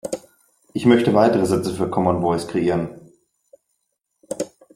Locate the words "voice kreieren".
2.21-2.89